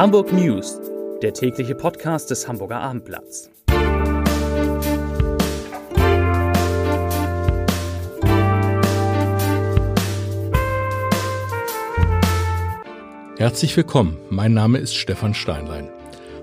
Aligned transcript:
Hamburg 0.00 0.32
News, 0.32 0.80
der 1.20 1.34
tägliche 1.34 1.74
Podcast 1.74 2.30
des 2.30 2.48
Hamburger 2.48 2.80
Abendblatts. 2.80 3.50
Herzlich 13.36 13.76
willkommen, 13.76 14.16
mein 14.30 14.54
Name 14.54 14.78
ist 14.78 14.96
Stefan 14.96 15.34
Steinlein. 15.34 15.90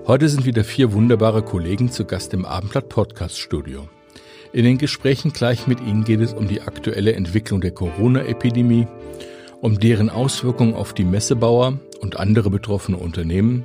Heute 0.06 0.28
sind 0.28 0.46
wieder 0.46 0.62
vier 0.62 0.92
wunderbare 0.92 1.42
Kollegen 1.42 1.90
zu 1.90 2.04
Gast 2.04 2.32
im 2.34 2.44
Abendblatt 2.44 2.88
Podcast 2.88 3.40
Studio. 3.40 3.88
In 4.52 4.62
den 4.62 4.78
Gesprächen 4.78 5.32
gleich 5.32 5.66
mit 5.66 5.80
Ihnen 5.80 6.04
geht 6.04 6.20
es 6.20 6.32
um 6.32 6.46
die 6.46 6.60
aktuelle 6.60 7.14
Entwicklung 7.14 7.60
der 7.60 7.72
Corona-Epidemie, 7.72 8.86
um 9.60 9.80
deren 9.80 10.10
Auswirkungen 10.10 10.74
auf 10.74 10.92
die 10.92 11.04
Messebauer 11.04 11.80
und 12.00 12.18
andere 12.18 12.50
betroffene 12.50 12.96
Unternehmen. 12.96 13.64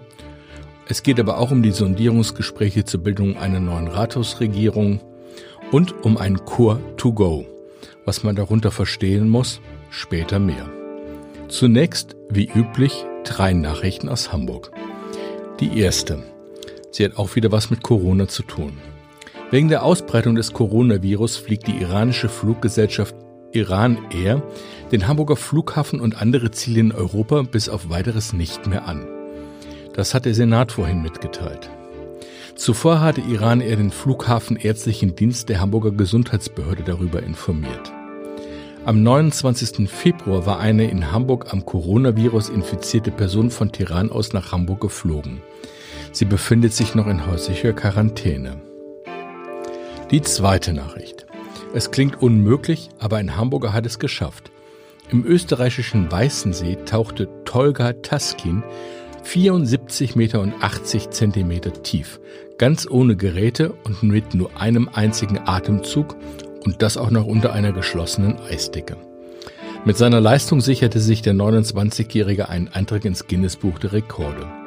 Es 0.87 1.03
geht 1.03 1.19
aber 1.19 1.37
auch 1.37 1.51
um 1.51 1.63
die 1.63 1.71
Sondierungsgespräche 1.71 2.83
zur 2.83 3.01
Bildung 3.01 3.37
einer 3.37 3.59
neuen 3.59 3.87
Rathausregierung 3.87 4.99
und 5.71 6.03
um 6.03 6.17
ein 6.17 6.43
Core 6.45 6.79
to 6.97 7.13
Go. 7.13 7.45
Was 8.05 8.23
man 8.23 8.35
darunter 8.35 8.71
verstehen 8.71 9.29
muss, 9.29 9.61
später 9.89 10.39
mehr. 10.39 10.69
Zunächst, 11.47 12.15
wie 12.29 12.49
üblich, 12.53 13.05
drei 13.23 13.53
Nachrichten 13.53 14.09
aus 14.09 14.33
Hamburg. 14.33 14.71
Die 15.59 15.79
erste. 15.79 16.23
Sie 16.91 17.05
hat 17.05 17.17
auch 17.17 17.35
wieder 17.35 17.52
was 17.52 17.69
mit 17.69 17.81
Corona 17.81 18.27
zu 18.27 18.43
tun. 18.43 18.73
Wegen 19.52 19.69
der 19.69 19.83
Ausbreitung 19.83 20.35
des 20.35 20.52
Coronavirus 20.52 21.38
fliegt 21.38 21.67
die 21.67 21.77
iranische 21.77 22.27
Fluggesellschaft 22.27 23.15
Iran 23.53 23.98
Air 24.12 24.41
den 24.91 25.07
Hamburger 25.07 25.35
Flughafen 25.35 25.99
und 25.99 26.21
andere 26.21 26.52
Ziele 26.52 26.80
in 26.80 26.91
Europa 26.91 27.41
bis 27.44 27.70
auf 27.70 27.89
weiteres 27.89 28.34
nicht 28.34 28.67
mehr 28.67 28.88
an. 28.88 29.08
Das 29.94 30.14
hat 30.14 30.25
der 30.25 30.33
Senat 30.33 30.72
vorhin 30.72 31.02
mitgeteilt. 31.02 31.69
Zuvor 32.55 33.00
hatte 33.00 33.22
Iran 33.22 33.61
Air 33.61 33.77
den 33.77 33.92
Flughafen 33.92 34.58
Ärztlichen 34.58 35.16
Dienst 35.16 35.50
der 35.50 35.59
Hamburger 35.59 35.92
Gesundheitsbehörde 35.92 36.83
darüber 36.83 37.23
informiert. 37.23 37.92
Am 38.86 39.02
29. 39.02 39.89
Februar 39.89 40.45
war 40.45 40.59
eine 40.59 40.89
in 40.89 41.11
Hamburg 41.11 41.53
am 41.53 41.66
Coronavirus 41.66 42.49
infizierte 42.49 43.11
Person 43.11 43.49
von 43.49 43.72
Teheran 43.72 44.11
aus 44.11 44.33
nach 44.33 44.52
Hamburg 44.52 44.81
geflogen. 44.81 45.42
Sie 46.11 46.25
befindet 46.25 46.73
sich 46.73 46.94
noch 46.94 47.08
in 47.08 47.25
häuslicher 47.25 47.73
Quarantäne. 47.73 48.61
Die 50.11 50.22
zweite 50.22 50.73
Nachricht. 50.73 51.22
Es 51.75 51.89
klingt 51.89 52.21
unmöglich, 52.21 52.89
aber 52.99 53.17
ein 53.17 53.35
Hamburger 53.35 53.73
hat 53.73 53.88
es 53.88 53.97
geschafft. 53.97 54.52
Im 55.09 55.25
österreichischen 55.25 56.11
Weißensee 56.11 56.77
tauchte 56.85 57.27
Tolga 57.45 57.93
Taskin 57.93 58.63
74 59.23 60.15
Meter 60.15 60.39
und 60.41 60.53
80 60.61 61.09
Zentimeter 61.09 61.73
tief, 61.81 62.19
ganz 62.59 62.88
ohne 62.88 63.15
Geräte 63.15 63.73
und 63.85 64.03
mit 64.03 64.35
nur 64.35 64.55
einem 64.55 64.88
einzigen 64.93 65.39
Atemzug 65.39 66.15
und 66.63 66.81
das 66.83 66.97
auch 66.97 67.09
noch 67.09 67.25
unter 67.25 67.53
einer 67.53 67.71
geschlossenen 67.71 68.37
Eisdecke. 68.39 68.95
Mit 69.83 69.97
seiner 69.97 70.21
Leistung 70.21 70.61
sicherte 70.61 70.99
sich 70.99 71.23
der 71.23 71.33
29-Jährige 71.33 72.49
einen 72.49 72.67
Eintrag 72.67 73.03
ins 73.03 73.27
Guinness-Buch 73.27 73.80
der 73.80 73.93
Rekorde. 73.93 74.62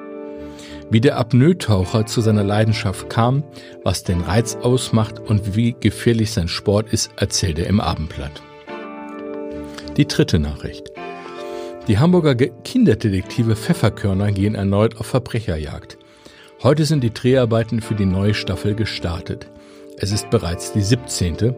Wie 0.88 1.00
der 1.00 1.18
Apnoe-Taucher 1.18 2.06
zu 2.06 2.20
seiner 2.20 2.44
Leidenschaft 2.44 3.10
kam, 3.10 3.42
was 3.82 4.04
den 4.04 4.20
Reiz 4.20 4.54
ausmacht 4.54 5.18
und 5.18 5.56
wie 5.56 5.74
gefährlich 5.78 6.30
sein 6.30 6.46
Sport 6.46 6.92
ist, 6.92 7.10
erzählt 7.16 7.58
er 7.58 7.66
im 7.66 7.80
Abendblatt. 7.80 8.40
Die 9.96 10.06
dritte 10.06 10.38
Nachricht. 10.38 10.92
Die 11.88 11.98
Hamburger 11.98 12.36
Kinderdetektive 12.36 13.56
Pfefferkörner 13.56 14.30
gehen 14.30 14.54
erneut 14.54 14.96
auf 14.98 15.06
Verbrecherjagd. 15.06 15.98
Heute 16.62 16.84
sind 16.84 17.02
die 17.02 17.12
Dreharbeiten 17.12 17.80
für 17.80 17.94
die 17.94 18.06
neue 18.06 18.34
Staffel 18.34 18.76
gestartet. 18.76 19.50
Es 19.98 20.12
ist 20.12 20.30
bereits 20.30 20.72
die 20.72 20.82
17. 20.82 21.54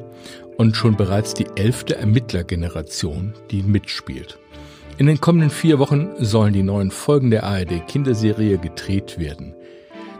und 0.57 0.75
schon 0.75 0.97
bereits 0.97 1.35
die 1.35 1.47
11. 1.55 1.91
Ermittlergeneration, 1.91 3.35
die 3.51 3.63
mitspielt. 3.63 4.39
In 4.99 5.07
den 5.07 5.21
kommenden 5.21 5.51
vier 5.51 5.79
Wochen 5.79 6.09
sollen 6.19 6.53
die 6.53 6.65
neuen 6.65 6.91
Folgen 6.91 7.31
der 7.31 7.45
ARD-Kinderserie 7.45 8.59
gedreht 8.59 9.17
werden. 9.21 9.55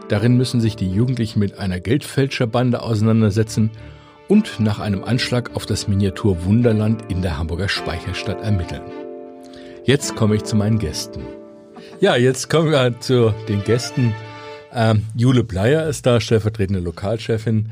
Darin 0.07 0.37
müssen 0.37 0.61
sich 0.61 0.77
die 0.77 0.89
Jugendlichen 0.89 1.39
mit 1.39 1.59
einer 1.59 1.81
Geldfälscherbande 1.81 2.81
auseinandersetzen 2.81 3.71
und 4.29 4.61
nach 4.61 4.79
einem 4.79 5.03
Anschlag 5.03 5.53
auf 5.53 5.65
das 5.65 5.89
Miniatur 5.89 6.45
Wunderland 6.45 7.03
in 7.09 7.21
der 7.21 7.37
Hamburger 7.37 7.67
Speicherstadt 7.67 8.41
ermitteln. 8.41 8.83
Jetzt 9.83 10.15
komme 10.15 10.37
ich 10.37 10.45
zu 10.45 10.55
meinen 10.55 10.79
Gästen. 10.79 11.23
Ja, 11.99 12.15
jetzt 12.15 12.49
kommen 12.49 12.71
wir 12.71 13.01
zu 13.01 13.33
den 13.49 13.65
Gästen. 13.65 14.13
Ähm, 14.73 15.03
Jule 15.13 15.43
Bleier 15.43 15.89
ist 15.89 16.05
da, 16.05 16.21
stellvertretende 16.21 16.79
Lokalchefin. 16.79 17.71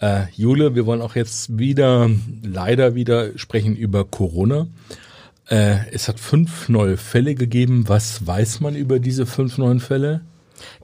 Äh, 0.00 0.22
Jule, 0.34 0.74
wir 0.74 0.86
wollen 0.86 1.02
auch 1.02 1.16
jetzt 1.16 1.58
wieder, 1.58 2.08
leider 2.42 2.94
wieder 2.94 3.36
sprechen 3.36 3.76
über 3.76 4.06
Corona. 4.06 4.68
Äh, 5.48 5.88
es 5.92 6.08
hat 6.08 6.18
fünf 6.18 6.68
neue 6.68 6.96
Fälle 6.96 7.34
gegeben. 7.34 7.88
Was 7.88 8.26
weiß 8.26 8.60
man 8.60 8.74
über 8.74 8.98
diese 8.98 9.26
fünf 9.26 9.58
neuen 9.58 9.80
Fälle? 9.80 10.22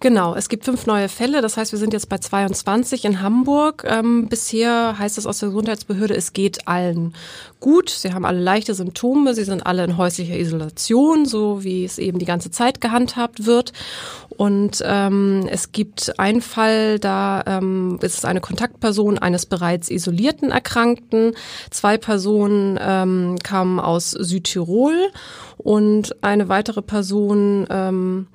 Genau, 0.00 0.34
es 0.34 0.48
gibt 0.48 0.64
fünf 0.64 0.86
neue 0.86 1.08
Fälle. 1.08 1.42
Das 1.42 1.56
heißt, 1.56 1.72
wir 1.72 1.78
sind 1.78 1.92
jetzt 1.92 2.08
bei 2.08 2.18
22 2.18 3.04
in 3.04 3.22
Hamburg. 3.22 3.84
Ähm, 3.88 4.28
bisher 4.28 4.98
heißt 4.98 5.18
es 5.18 5.26
aus 5.26 5.38
der 5.38 5.50
Gesundheitsbehörde, 5.50 6.14
es 6.14 6.32
geht 6.32 6.66
allen 6.66 7.14
gut. 7.60 7.90
Sie 7.90 8.12
haben 8.12 8.24
alle 8.24 8.40
leichte 8.40 8.74
Symptome. 8.74 9.34
Sie 9.34 9.44
sind 9.44 9.64
alle 9.64 9.84
in 9.84 9.96
häuslicher 9.96 10.36
Isolation, 10.36 11.24
so 11.26 11.62
wie 11.62 11.84
es 11.84 11.98
eben 11.98 12.18
die 12.18 12.26
ganze 12.26 12.50
Zeit 12.50 12.80
gehandhabt 12.80 13.46
wird. 13.46 13.72
Und 14.36 14.82
ähm, 14.84 15.46
es 15.50 15.72
gibt 15.72 16.18
einen 16.18 16.40
Fall, 16.40 16.98
da 16.98 17.44
ähm, 17.46 17.98
ist 18.02 18.18
es 18.18 18.24
eine 18.24 18.40
Kontaktperson 18.40 19.18
eines 19.18 19.46
bereits 19.46 19.90
isolierten 19.90 20.50
Erkrankten. 20.50 21.34
Zwei 21.70 21.98
Personen 21.98 22.78
ähm, 22.82 23.36
kamen 23.42 23.78
aus 23.78 24.10
Südtirol 24.10 25.12
und 25.58 26.16
eine 26.24 26.48
weitere 26.48 26.82
Person 26.82 27.66
ähm, 27.70 28.26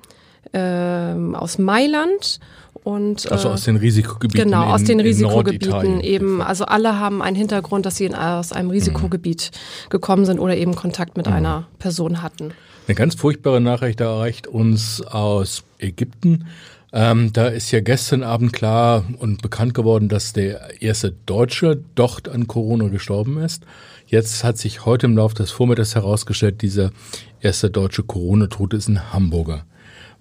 ähm, 0.52 1.34
aus 1.34 1.58
Mailand. 1.58 2.40
Und, 2.84 3.30
also 3.30 3.50
aus 3.50 3.64
den 3.64 3.76
Risikogebieten. 3.76 4.50
Genau, 4.50 4.64
aus 4.72 4.84
den 4.84 5.00
Risikogebieten 5.00 6.00
eben. 6.00 6.40
Also 6.40 6.64
alle 6.64 6.98
haben 6.98 7.20
einen 7.20 7.36
Hintergrund, 7.36 7.84
dass 7.84 7.96
sie 7.96 8.14
aus 8.14 8.52
einem 8.52 8.70
Risikogebiet 8.70 9.50
mhm. 9.52 9.90
gekommen 9.90 10.24
sind 10.24 10.38
oder 10.38 10.56
eben 10.56 10.74
Kontakt 10.74 11.16
mit 11.16 11.26
mhm. 11.26 11.32
einer 11.34 11.66
Person 11.78 12.22
hatten. 12.22 12.52
Eine 12.86 12.94
ganz 12.94 13.16
furchtbare 13.16 13.60
Nachricht 13.60 14.00
erreicht 14.00 14.46
uns 14.46 15.02
aus 15.02 15.64
Ägypten. 15.78 16.46
Ähm, 16.90 17.32
da 17.34 17.48
ist 17.48 17.70
ja 17.70 17.80
gestern 17.80 18.22
Abend 18.22 18.54
klar 18.54 19.04
und 19.18 19.42
bekannt 19.42 19.74
geworden, 19.74 20.08
dass 20.08 20.32
der 20.32 20.80
erste 20.82 21.12
Deutsche 21.26 21.82
dort 21.94 22.28
an 22.30 22.46
Corona 22.46 22.88
gestorben 22.88 23.38
ist. 23.38 23.64
Jetzt 24.06 24.42
hat 24.42 24.56
sich 24.56 24.86
heute 24.86 25.06
im 25.06 25.16
Laufe 25.16 25.34
des 25.34 25.50
Vormittags 25.50 25.94
herausgestellt, 25.94 26.62
dieser 26.62 26.92
erste 27.40 27.70
deutsche 27.70 28.04
Corona-Tote 28.04 28.78
ist 28.78 28.88
ein 28.88 29.12
Hamburger. 29.12 29.66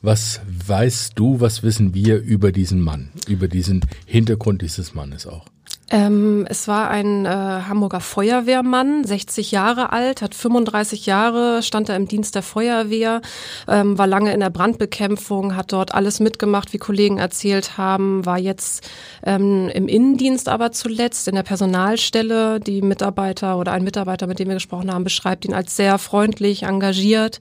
Was 0.02 0.42
weißt 0.68 1.14
du, 1.16 1.40
was 1.40 1.64
wissen 1.64 1.94
wir 1.94 2.22
über 2.22 2.52
diesen 2.52 2.82
Mann, 2.82 3.10
über 3.28 3.48
diesen 3.48 3.82
Hintergrund 4.06 4.62
dieses 4.62 4.94
Mannes 4.94 5.26
auch? 5.26 5.46
Ähm, 5.90 6.46
es 6.50 6.68
war 6.68 6.90
ein 6.90 7.26
äh, 7.26 7.30
Hamburger 7.30 8.02
Feuerwehrmann, 8.02 9.06
60 9.06 9.52
Jahre 9.52 9.94
alt, 9.94 10.22
hat 10.22 10.36
35 10.36 11.06
Jahre, 11.06 11.64
stand 11.64 11.88
er 11.88 11.96
im 11.96 12.10
Dienst 12.10 12.36
der 12.36 12.44
Feuerwehr, 12.44 13.22
ähm, 13.70 13.98
war 13.98 14.06
lange 14.06 14.34
in 14.34 14.42
der 14.42 14.50
Brandbekämpfung, 14.50 15.56
hat 15.56 15.72
dort 15.72 15.94
alles 15.94 16.20
mitgemacht, 16.20 16.74
wie 16.74 16.78
Kollegen 16.78 17.20
erzählt 17.20 17.78
haben, 17.78 18.26
war 18.26 18.38
jetzt 18.38 18.90
ähm, 19.26 19.70
im 19.74 19.88
Innendienst 19.88 20.50
aber 20.50 20.74
zuletzt 20.74 21.30
in 21.30 21.36
der 21.36 21.44
Personalstelle. 21.44 22.60
Die 22.60 22.82
Mitarbeiter 22.82 23.58
oder 23.58 23.72
ein 23.72 23.86
Mitarbeiter, 23.86 24.28
mit 24.28 24.40
dem 24.40 24.50
wir 24.50 24.56
gesprochen 24.56 24.94
haben, 24.94 25.06
beschreibt 25.06 25.46
ihn 25.46 25.54
als 25.54 25.78
sehr 25.78 25.98
freundlich, 26.00 26.64
engagiert 26.64 27.40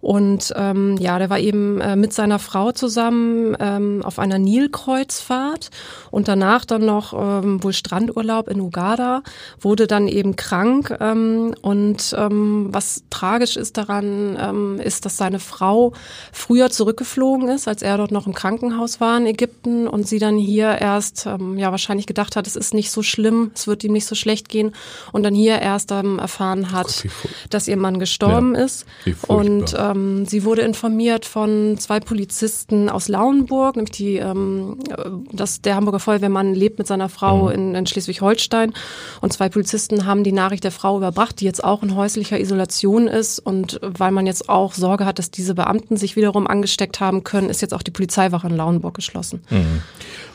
und 0.00 0.52
ähm, 0.56 0.96
ja, 0.98 1.18
der 1.18 1.28
war 1.28 1.38
eben 1.38 1.80
äh, 1.80 1.94
mit 1.94 2.12
seiner 2.12 2.38
Frau 2.38 2.72
zusammen 2.72 3.56
ähm, 3.60 4.02
auf 4.02 4.18
einer 4.18 4.38
Nilkreuzfahrt 4.38 5.70
und 6.10 6.26
danach 6.26 6.64
dann 6.64 6.86
noch 6.86 7.12
ähm, 7.12 7.49
wohl 7.62 7.72
Strandurlaub 7.72 8.48
in 8.48 8.60
Uganda, 8.60 9.22
wurde 9.60 9.86
dann 9.86 10.08
eben 10.08 10.36
krank. 10.36 10.96
Ähm, 11.00 11.54
und 11.62 12.14
ähm, 12.16 12.68
was 12.70 13.04
tragisch 13.10 13.56
ist 13.56 13.76
daran, 13.76 14.36
ähm, 14.40 14.80
ist, 14.80 15.04
dass 15.04 15.16
seine 15.16 15.40
Frau 15.40 15.92
früher 16.32 16.70
zurückgeflogen 16.70 17.48
ist, 17.48 17.68
als 17.68 17.82
er 17.82 17.96
dort 17.96 18.10
noch 18.10 18.26
im 18.26 18.34
Krankenhaus 18.34 19.00
war 19.00 19.16
in 19.18 19.26
Ägypten 19.26 19.88
und 19.88 20.06
sie 20.06 20.18
dann 20.18 20.36
hier 20.36 20.78
erst 20.78 21.26
ähm, 21.26 21.58
ja 21.58 21.70
wahrscheinlich 21.70 22.06
gedacht 22.06 22.36
hat, 22.36 22.46
es 22.46 22.56
ist 22.56 22.74
nicht 22.74 22.90
so 22.90 23.02
schlimm, 23.02 23.50
es 23.54 23.66
wird 23.66 23.84
ihm 23.84 23.92
nicht 23.92 24.06
so 24.06 24.14
schlecht 24.14 24.48
gehen 24.48 24.72
und 25.12 25.22
dann 25.22 25.34
hier 25.34 25.58
erst 25.60 25.92
ähm, 25.92 26.18
erfahren 26.18 26.72
hat, 26.72 27.06
dass 27.50 27.68
ihr 27.68 27.76
Mann 27.76 27.98
gestorben 27.98 28.54
ja, 28.54 28.64
ist. 28.64 28.86
Und 29.26 29.74
ähm, 29.78 30.26
sie 30.26 30.44
wurde 30.44 30.62
informiert 30.62 31.24
von 31.24 31.76
zwei 31.78 32.00
Polizisten 32.00 32.88
aus 32.88 33.08
Lauenburg, 33.08 33.76
nämlich 33.76 33.92
die, 33.92 34.16
ähm, 34.16 34.78
dass 35.32 35.60
der 35.60 35.76
Hamburger 35.76 36.00
Feuerwehrmann 36.00 36.54
lebt 36.54 36.78
mit 36.78 36.86
seiner 36.86 37.08
Frau 37.08 37.39
Frau 37.40 37.48
mhm. 37.48 37.54
in, 37.54 37.74
in 37.74 37.86
Schleswig-Holstein. 37.86 38.72
Und 39.20 39.32
zwei 39.32 39.48
Polizisten 39.48 40.06
haben 40.06 40.24
die 40.24 40.32
Nachricht 40.32 40.64
der 40.64 40.70
Frau 40.70 40.96
überbracht, 40.96 41.40
die 41.40 41.44
jetzt 41.44 41.64
auch 41.64 41.82
in 41.82 41.94
häuslicher 41.94 42.38
Isolation 42.38 43.08
ist. 43.08 43.38
Und 43.38 43.80
weil 43.82 44.10
man 44.10 44.26
jetzt 44.26 44.48
auch 44.48 44.74
Sorge 44.74 45.06
hat, 45.06 45.18
dass 45.18 45.30
diese 45.30 45.54
Beamten 45.54 45.96
sich 45.96 46.16
wiederum 46.16 46.46
angesteckt 46.46 47.00
haben 47.00 47.24
können, 47.24 47.50
ist 47.50 47.62
jetzt 47.62 47.74
auch 47.74 47.82
die 47.82 47.90
Polizeiwache 47.90 48.46
in 48.48 48.56
Lauenburg 48.56 48.94
geschlossen. 48.94 49.42
Mhm. 49.50 49.82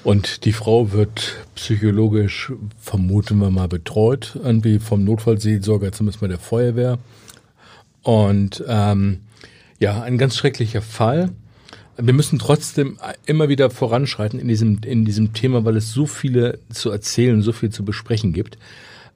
Und 0.03 0.45
die 0.45 0.53
Frau 0.53 0.91
wird 0.91 1.35
psychologisch, 1.55 2.51
vermuten 2.79 3.39
wir 3.39 3.49
mal, 3.49 3.67
betreut, 3.67 4.37
irgendwie 4.41 4.79
vom 4.79 5.03
Notfallseelsorger, 5.03 5.91
zumindest 5.91 6.21
mal 6.21 6.27
der 6.27 6.39
Feuerwehr. 6.39 6.99
Und 8.03 8.63
ähm, 8.67 9.21
ja, 9.79 10.03
ein 10.03 10.17
ganz 10.17 10.35
schrecklicher 10.35 10.83
Fall. 10.83 11.31
Wir 11.97 12.13
müssen 12.13 12.39
trotzdem 12.39 12.97
immer 13.25 13.47
wieder 13.49 13.69
voranschreiten 13.69 14.39
in 14.39 14.47
diesem, 14.47 14.79
in 14.85 15.05
diesem 15.05 15.33
Thema, 15.33 15.63
weil 15.63 15.77
es 15.77 15.91
so 15.91 16.05
viele 16.05 16.59
zu 16.69 16.89
erzählen, 16.89 17.41
so 17.41 17.53
viel 17.53 17.69
zu 17.69 17.85
besprechen 17.85 18.33
gibt. 18.33 18.57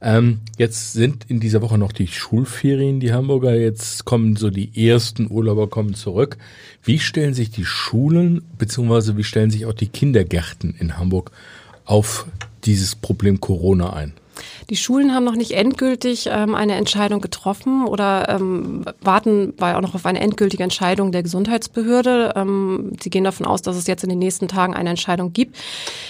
Ähm, 0.02 0.40
jetzt 0.58 0.94
sind 0.94 1.26
in 1.28 1.42
dieser 1.42 1.62
Woche 1.62 1.78
noch 1.78 1.92
die 1.92 2.08
Schulferien, 2.08 3.02
die 3.02 3.12
Hamburger. 3.12 3.56
Jetzt 3.56 4.06
kommen 4.06 4.38
so 4.38 4.50
die 4.50 4.88
ersten 4.88 5.30
Urlauber 5.30 5.68
kommen 5.68 5.94
zurück. 5.94 6.38
Wie 6.84 7.00
stellen 7.00 7.34
sich 7.34 7.52
die 7.52 7.66
Schulen 7.66 8.44
beziehungsweise 8.58 9.18
wie 9.18 9.26
stellen 9.26 9.52
sich 9.52 9.66
auch 9.66 9.74
die 9.74 9.88
Kindergärten 9.88 10.74
in 10.80 10.98
Hamburg 10.98 11.32
auf 11.84 12.28
dieses 12.64 12.96
Problem 12.96 13.42
Corona 13.42 13.92
ein? 13.92 14.14
Die 14.70 14.76
Schulen 14.76 15.14
haben 15.14 15.24
noch 15.24 15.36
nicht 15.36 15.52
endgültig 15.52 16.30
ähm, 16.32 16.56
eine 16.56 16.76
Entscheidung 16.76 17.22
getroffen 17.22 17.86
oder 17.86 18.30
ähm, 18.30 18.86
warten 19.02 19.54
war 19.58 19.78
auch 19.78 19.82
noch 19.82 19.96
auf 19.96 20.06
eine 20.06 20.20
endgültige 20.20 20.64
Entscheidung 20.64 21.12
der 21.12 21.24
Gesundheitsbehörde. 21.24 22.34
Ähm, 22.36 22.94
sie 23.02 23.10
gehen 23.10 23.24
davon 23.24 23.46
aus, 23.46 23.62
dass 23.62 23.76
es 23.76 23.88
jetzt 23.88 24.04
in 24.04 24.10
den 24.10 24.20
nächsten 24.20 24.48
Tagen 24.48 24.74
eine 24.74 24.90
Entscheidung 24.90 25.34
gibt. 25.34 25.58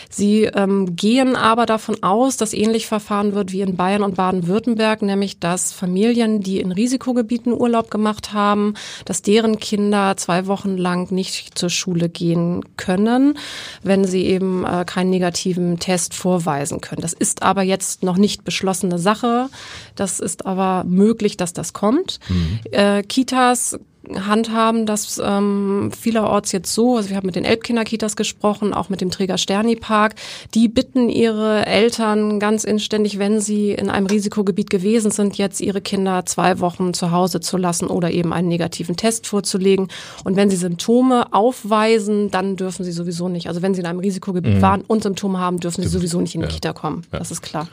Sie 0.09 0.43
ähm, 0.43 0.95
gehen 0.95 1.35
aber 1.35 1.65
davon 1.65 2.01
aus, 2.03 2.37
dass 2.37 2.53
ähnlich 2.53 2.87
verfahren 2.87 3.33
wird 3.33 3.51
wie 3.51 3.61
in 3.61 3.75
Bayern 3.75 4.03
und 4.03 4.15
Baden-Württemberg, 4.15 5.01
nämlich 5.01 5.39
dass 5.39 5.71
Familien, 5.71 6.41
die 6.41 6.59
in 6.59 6.71
Risikogebieten 6.71 7.53
Urlaub 7.53 7.91
gemacht 7.91 8.33
haben, 8.33 8.73
dass 9.05 9.21
deren 9.21 9.59
Kinder 9.59 10.17
zwei 10.17 10.47
Wochen 10.47 10.77
lang 10.77 11.11
nicht 11.11 11.57
zur 11.57 11.69
Schule 11.69 12.09
gehen 12.09 12.63
können, 12.77 13.37
wenn 13.83 14.05
sie 14.05 14.25
eben 14.25 14.65
äh, 14.65 14.83
keinen 14.85 15.09
negativen 15.09 15.79
Test 15.79 16.13
vorweisen 16.13 16.81
können. 16.81 17.01
Das 17.01 17.13
ist 17.13 17.43
aber 17.43 17.63
jetzt 17.63 18.03
noch 18.03 18.17
nicht 18.19 18.43
beschlossene 18.43 18.99
Sache. 18.99 19.49
Das 19.95 20.19
ist 20.19 20.45
aber 20.45 20.83
möglich, 20.85 21.37
dass 21.37 21.53
das 21.53 21.73
kommt. 21.73 22.19
Mhm. 22.29 22.59
Äh, 22.71 23.03
Kitas 23.03 23.79
handhaben 24.15 24.85
das 24.85 25.21
ähm, 25.23 25.91
vielerorts 25.97 26.51
jetzt 26.51 26.73
so, 26.73 26.97
also 26.97 27.09
wir 27.09 27.17
haben 27.17 27.25
mit 27.25 27.35
den 27.35 27.45
Elbkinderkitas 27.45 28.15
gesprochen, 28.15 28.73
auch 28.73 28.89
mit 28.89 29.01
dem 29.01 29.11
Träger 29.11 29.37
Sterni 29.37 29.75
Park, 29.75 30.15
die 30.53 30.67
bitten 30.67 31.09
ihre 31.09 31.65
Eltern 31.65 32.39
ganz 32.39 32.63
inständig, 32.63 33.19
wenn 33.19 33.39
sie 33.39 33.71
in 33.71 33.89
einem 33.89 34.07
Risikogebiet 34.07 34.69
gewesen 34.69 35.11
sind, 35.11 35.37
jetzt 35.37 35.61
ihre 35.61 35.81
Kinder 35.81 36.25
zwei 36.25 36.59
Wochen 36.59 36.93
zu 36.93 37.11
Hause 37.11 37.39
zu 37.39 37.57
lassen 37.57 37.87
oder 37.87 38.09
eben 38.11 38.33
einen 38.33 38.47
negativen 38.47 38.95
Test 38.95 39.27
vorzulegen. 39.27 39.89
Und 40.23 40.35
wenn 40.35 40.49
sie 40.49 40.55
Symptome 40.55 41.33
aufweisen, 41.33 42.31
dann 42.31 42.55
dürfen 42.55 42.83
sie 42.83 42.91
sowieso 42.91 43.29
nicht. 43.29 43.47
Also 43.47 43.61
wenn 43.61 43.73
sie 43.73 43.81
in 43.81 43.87
einem 43.87 43.99
Risikogebiet 43.99 44.55
mhm. 44.55 44.61
waren 44.61 44.81
und 44.81 45.03
Symptome 45.03 45.39
haben, 45.39 45.59
dürfen 45.59 45.83
sie 45.83 45.89
sowieso 45.89 46.19
nicht 46.19 46.35
in 46.35 46.41
die 46.41 46.47
ja. 46.47 46.53
Kita 46.53 46.73
kommen. 46.73 47.03
Ja. 47.11 47.19
Das 47.19 47.31
ist 47.31 47.41
klar. 47.41 47.67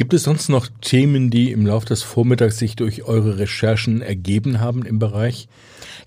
Gibt 0.00 0.14
es 0.14 0.22
sonst 0.22 0.48
noch 0.48 0.66
Themen, 0.80 1.28
die 1.28 1.52
im 1.52 1.66
Laufe 1.66 1.84
des 1.84 2.02
Vormittags 2.02 2.56
sich 2.56 2.74
durch 2.74 3.02
eure 3.02 3.36
Recherchen 3.36 4.00
ergeben 4.00 4.58
haben 4.58 4.86
im 4.86 4.98
Bereich 4.98 5.46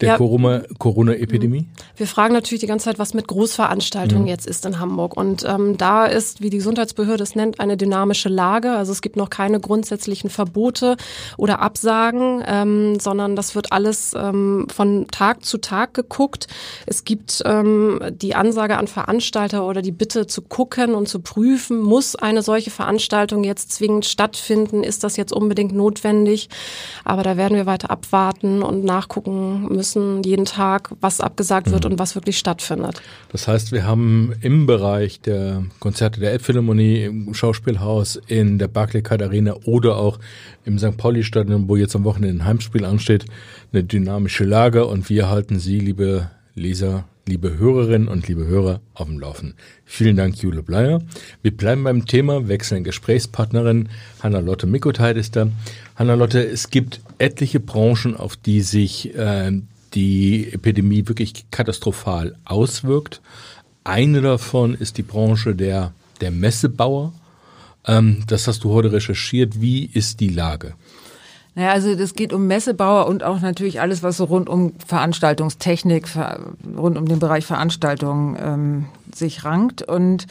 der 0.02 0.10
ja, 0.10 0.18
Corona-Epidemie? 0.18 1.62
Mhm. 1.62 1.70
Wir 1.96 2.08
fragen 2.08 2.34
natürlich 2.34 2.62
die 2.62 2.68
ganze 2.68 2.86
Zeit, 2.86 3.00
was 3.00 3.14
mit 3.14 3.28
Großveranstaltungen 3.28 4.24
mhm. 4.24 4.30
jetzt 4.30 4.48
ist 4.48 4.66
in 4.66 4.80
Hamburg. 4.80 5.16
Und 5.16 5.46
ähm, 5.48 5.78
da 5.78 6.06
ist, 6.06 6.42
wie 6.42 6.50
die 6.50 6.58
Gesundheitsbehörde 6.58 7.24
es 7.24 7.36
nennt, 7.36 7.60
eine 7.60 7.78
dynamische 7.78 8.30
Lage. 8.30 8.72
Also 8.72 8.92
es 8.92 9.02
gibt 9.02 9.16
noch 9.16 9.30
keine 9.30 9.60
grundsätzlichen 9.60 10.30
Verbote 10.30 10.98
oder 11.38 11.60
Absagen, 11.60 12.44
ähm, 12.46 13.00
sondern 13.00 13.36
das 13.36 13.56
wird 13.56 13.72
alles 13.72 14.14
ähm, 14.18 14.68
von 14.74 15.08
Tag 15.10 15.46
zu 15.46 15.58
Tag 15.60 15.94
geguckt. 15.94 16.48
Es 16.86 17.04
gibt 17.04 17.42
ähm, 17.46 18.00
die 18.12 18.36
Ansage 18.36 18.78
an 18.78 18.88
Veranstalter 18.88 19.66
oder 19.66 19.82
die 19.82 19.92
Bitte 19.92 20.28
zu 20.28 20.42
gucken 20.42 20.96
und 20.96 21.08
zu 21.08 21.20
prüfen, 21.20 21.82
muss 21.82 22.16
eine 22.16 22.42
solche 22.42 22.72
Veranstaltung 22.72 23.44
jetzt 23.44 23.72
zwingend 23.84 24.06
stattfinden? 24.06 24.84
Ist 24.84 25.04
das 25.04 25.18
jetzt 25.18 25.34
unbedingt 25.34 25.74
notwendig? 25.74 26.48
Aber 27.04 27.22
da 27.22 27.36
werden 27.36 27.58
wir 27.58 27.66
weiter 27.66 27.92
abwarten 27.92 28.64
und 28.64 28.86
nachgucken 28.86 29.68
müssen 29.68 30.24
jeden 30.24 30.46
Tag, 30.46 30.92
was 31.02 31.20
abgesagt 31.20 31.70
wird 31.70 31.84
mhm. 31.84 31.92
und 31.92 32.00
was 32.00 32.16
wirklich 32.16 32.38
stattfindet. 32.38 33.02
Das 33.30 33.48
heißt, 33.48 33.74
wir 33.74 33.86
haben 33.86 34.34
im 34.42 34.66
Bereich 34.68 35.20
der 35.20 35.64
Konzerte 35.80 36.22
der 36.22 36.32
Elbphilharmonie, 36.32 37.04
im 37.04 37.34
Schauspielhaus, 37.34 38.22
in 38.28 38.58
der 38.58 38.70
Barclaycard 38.70 39.22
Arena 39.22 39.56
oder 39.66 39.98
auch 39.98 40.18
im 40.64 40.80
St. 40.80 40.96
Pauli-Stadion, 40.96 41.68
wo 41.68 41.76
jetzt 41.76 41.96
am 41.96 42.06
Wochenende 42.06 42.42
ein 42.42 42.48
Heimspiel 42.48 42.86
ansteht, 42.86 43.26
eine 43.74 43.84
dynamische 43.84 44.46
Lage 44.46 44.86
und 44.86 45.10
wir 45.10 45.30
halten 45.30 45.60
Sie, 45.60 45.80
liebe 45.80 46.32
Leser, 46.56 47.04
liebe 47.26 47.58
Hörerinnen 47.58 48.08
und 48.08 48.28
liebe 48.28 48.46
Hörer, 48.46 48.82
auf 48.94 49.08
dem 49.08 49.20
Laufen. 49.20 49.54
Vielen 49.86 50.18
Dank, 50.18 50.42
Jule 50.42 50.62
Bleier. 50.62 51.02
Wir 51.42 51.56
bleiben 51.56 51.84
beim 51.84 52.06
Thema, 52.06 52.48
wechseln 52.48 52.84
Gesprächspartnerin. 52.84 53.90
Hanna-Lotte 54.22 54.68
Mikotheit 54.68 55.16
ist 55.18 55.36
da. 55.36 55.48
Hanna-Lotte, 55.96 56.46
es 56.46 56.70
gibt 56.70 57.02
etliche 57.20 57.60
Branchen, 57.60 58.16
auf 58.18 58.36
die 58.36 58.62
sich 58.62 59.16
äh, 59.16 59.52
die 59.94 60.52
Epidemie 60.52 61.08
wirklich 61.08 61.50
katastrophal 61.52 62.36
auswirkt. 62.46 63.22
Eine 63.84 64.22
davon 64.22 64.76
ist 64.76 64.98
die 64.98 65.04
Branche 65.04 65.56
der, 65.56 65.94
der 66.20 66.32
Messebauer. 66.32 67.14
Ähm, 67.86 68.24
das 68.28 68.48
hast 68.48 68.64
du 68.64 68.72
heute 68.72 68.92
recherchiert. 68.92 69.62
Wie 69.62 69.86
ist 69.86 70.20
die 70.20 70.30
Lage? 70.30 70.76
Naja, 71.56 71.72
also 71.72 71.96
das 71.96 72.16
geht 72.16 72.34
um 72.34 72.48
Messebauer 72.48 73.08
und 73.08 73.24
auch 73.24 73.40
natürlich 73.42 73.80
alles, 73.80 74.02
was 74.02 74.18
so 74.18 74.24
rund 74.24 74.50
um 74.50 74.74
Veranstaltungstechnik, 74.86 76.08
rund 76.76 76.98
um 76.98 77.08
den 77.08 77.20
Bereich 77.20 77.46
Veranstaltungen 77.46 78.38
ähm, 78.40 78.86
sich 79.14 79.46
rankt. 79.46 79.84
Und 79.84 80.26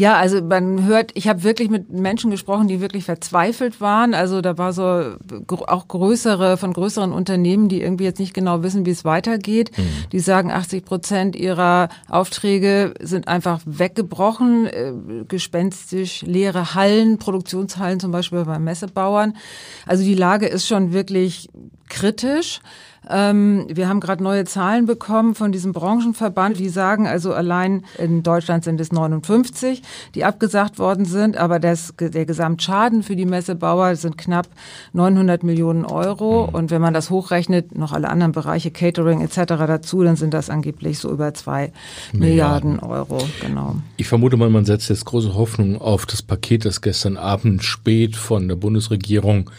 ja, 0.00 0.16
also 0.16 0.40
man 0.40 0.86
hört, 0.86 1.10
ich 1.12 1.28
habe 1.28 1.42
wirklich 1.42 1.68
mit 1.68 1.90
Menschen 1.90 2.30
gesprochen, 2.30 2.68
die 2.68 2.80
wirklich 2.80 3.04
verzweifelt 3.04 3.82
waren. 3.82 4.14
Also 4.14 4.40
da 4.40 4.56
war 4.56 4.72
so 4.72 5.16
auch 5.48 5.88
größere, 5.88 6.56
von 6.56 6.72
größeren 6.72 7.12
Unternehmen, 7.12 7.68
die 7.68 7.82
irgendwie 7.82 8.04
jetzt 8.04 8.18
nicht 8.18 8.32
genau 8.32 8.62
wissen, 8.62 8.86
wie 8.86 8.92
es 8.92 9.04
weitergeht. 9.04 9.76
Mhm. 9.76 9.82
Die 10.10 10.20
sagen, 10.20 10.50
80 10.50 10.86
Prozent 10.86 11.36
ihrer 11.36 11.90
Aufträge 12.08 12.94
sind 12.98 13.28
einfach 13.28 13.60
weggebrochen, 13.66 14.66
äh, 14.68 14.94
gespenstisch 15.28 16.22
leere 16.22 16.74
Hallen, 16.74 17.18
Produktionshallen 17.18 18.00
zum 18.00 18.10
Beispiel 18.10 18.46
bei 18.46 18.58
Messebauern. 18.58 19.36
Also 19.84 20.02
die 20.02 20.14
Lage 20.14 20.46
ist 20.46 20.66
schon 20.66 20.94
wirklich 20.94 21.50
kritisch. 21.90 22.62
Ähm, 23.08 23.66
wir 23.68 23.88
haben 23.88 24.00
gerade 24.00 24.22
neue 24.22 24.44
Zahlen 24.44 24.86
bekommen 24.86 25.34
von 25.34 25.52
diesem 25.52 25.72
Branchenverband. 25.72 26.58
Die 26.58 26.68
sagen 26.68 27.06
also 27.06 27.32
allein 27.32 27.84
in 27.98 28.22
Deutschland 28.22 28.64
sind 28.64 28.80
es 28.80 28.92
59, 28.92 29.82
die 30.14 30.24
abgesagt 30.24 30.78
worden 30.78 31.04
sind, 31.04 31.36
aber 31.36 31.58
das, 31.58 31.94
der 31.98 32.26
Gesamtschaden 32.26 33.02
für 33.02 33.16
die 33.16 33.26
Messebauer 33.26 33.96
sind 33.96 34.18
knapp 34.18 34.48
900 34.92 35.42
Millionen 35.42 35.84
Euro. 35.84 36.46
Mhm. 36.46 36.54
Und 36.54 36.70
wenn 36.70 36.80
man 36.80 36.94
das 36.94 37.10
hochrechnet, 37.10 37.76
noch 37.76 37.92
alle 37.92 38.08
anderen 38.08 38.32
Bereiche, 38.32 38.70
Catering 38.70 39.20
etc. 39.20 39.36
dazu, 39.46 40.02
dann 40.02 40.16
sind 40.16 40.34
das 40.34 40.50
angeblich 40.50 40.98
so 40.98 41.10
über 41.10 41.34
zwei 41.34 41.72
Milliarden, 42.12 42.74
Milliarden 42.74 42.78
Euro. 42.80 43.18
Genau. 43.40 43.76
Ich 43.96 44.08
vermute 44.08 44.36
mal, 44.36 44.50
man 44.50 44.64
setzt 44.64 44.88
jetzt 44.88 45.04
große 45.04 45.34
Hoffnung 45.34 45.80
auf 45.80 46.06
das 46.06 46.22
Paket, 46.22 46.64
das 46.64 46.80
gestern 46.80 47.16
Abend 47.16 47.62
spät 47.64 48.16
von 48.16 48.48
der 48.48 48.56
Bundesregierung 48.56 49.50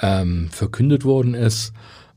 ähm, 0.00 0.48
verkündet 0.50 1.04
worden 1.04 1.34
ist. 1.34 1.72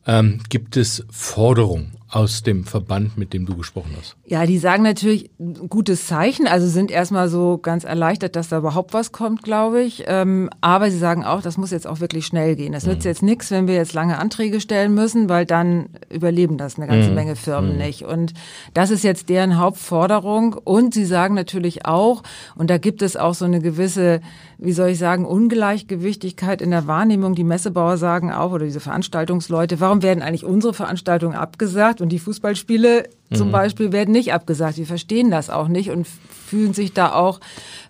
Ähm, 0.05 0.39
gibt 0.50 0.75
es 0.75 1.05
Forderungen 1.10 1.93
aus 2.13 2.43
dem 2.43 2.63
Verband, 2.63 3.17
mit 3.17 3.34
dem 3.34 3.48
du 3.48 3.58
gesprochen 3.58 3.96
hast? 3.98 4.15
Ja, 4.25 4.46
die 4.46 4.60
sagen 4.60 4.84
natürlich 4.84 5.32
gutes 5.67 6.05
Zeichen, 6.05 6.48
also 6.48 6.67
sind 6.67 6.91
erstmal 6.91 7.27
so 7.27 7.58
ganz 7.58 7.84
erleichtert, 7.84 8.36
dass 8.36 8.50
da 8.50 8.60
überhaupt 8.60 8.93
was 8.93 9.12
kommt, 9.12 9.41
glaube 9.41 9.82
ich. 9.82 10.03
Ähm, 10.05 10.51
aber 10.62 10.91
sie 10.91 11.00
sagen 11.00 11.24
auch, 11.24 11.41
das 11.41 11.58
muss 11.58 11.72
jetzt 11.72 11.88
auch 11.88 12.01
wirklich 12.01 12.27
schnell 12.27 12.55
gehen. 12.55 12.72
Das 12.72 12.86
mhm. 12.86 12.93
nützt 12.93 13.05
jetzt 13.05 13.24
nichts, 13.24 13.50
wenn 13.50 13.67
wir 13.67 13.74
jetzt 13.74 13.93
lange 13.93 14.20
Anträge 14.20 14.62
stellen 14.62 14.93
müssen, 14.93 15.27
weil 15.27 15.48
dann 15.48 15.89
überleben 16.12 16.58
das 16.58 16.77
eine 16.77 16.86
ganze 16.86 17.10
mhm. 17.10 17.15
Menge 17.15 17.36
Firmen 17.36 17.74
mhm. 17.74 17.77
nicht. 17.79 18.03
Und 18.03 18.34
das 18.75 18.91
ist 18.91 19.03
jetzt 19.03 19.29
deren 19.29 19.58
Hauptforderung. 19.58 20.53
Und 20.53 20.93
sie 20.93 21.05
sagen 21.05 21.34
natürlich 21.34 21.86
auch, 21.88 22.22
und 22.55 22.70
da 22.70 22.77
gibt 22.77 23.01
es 23.01 23.17
auch 23.17 23.34
so 23.34 23.46
eine 23.46 23.60
gewisse, 23.60 24.22
wie 24.60 24.74
soll 24.74 24.89
ich 24.89 25.00
sagen, 25.00 25.25
Ungleichgewichtigkeit 25.25 26.62
in 26.62 26.70
der 26.70 26.86
Wahrnehmung. 26.86 27.34
Die 27.34 27.43
Messebauer 27.43 27.98
sagen 27.98 28.32
auch, 28.32 28.51
oder 28.51 28.65
diese 28.65 28.82
Veranstaltungsleute, 28.82 29.79
warum 29.79 30.03
werden 30.03 30.22
eigentlich 30.22 30.46
unsere 30.46 30.75
Veranstaltungen 30.75 31.36
abgesagt? 31.36 32.03
Und 32.04 32.10
die 32.10 32.20
Fußballspiele 32.20 33.06
mhm. 33.30 33.36
zum 33.36 33.52
Beispiel 33.54 33.94
werden 33.94 34.12
nicht 34.12 34.34
abgesagt. 34.34 34.76
Die 34.76 34.84
verstehen 34.84 35.32
das 35.32 35.50
auch 35.50 35.70
nicht 35.70 35.90
und 35.90 36.06
fühlen 36.06 36.74
sich 36.74 36.92
da 36.92 37.14
auch 37.14 37.40